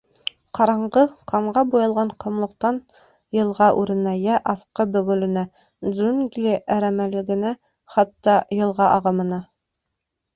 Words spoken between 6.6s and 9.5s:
әрәмәлегенә, хатта йылға ағымына...